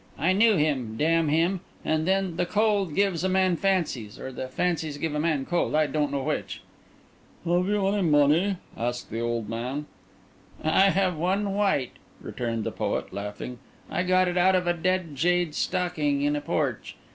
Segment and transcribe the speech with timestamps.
[0.17, 1.59] "I knew him—damn him!
[1.85, 5.85] And then the cold gives a man fancies—or the fancies give a man cold, I
[5.85, 6.63] don't know which."
[7.45, 9.85] "Have you any money?" asked the old man.
[10.63, 13.59] "I have one white," returned the poet, laughing.
[13.91, 16.95] "I got it out of a dead jade's stocking in a porch.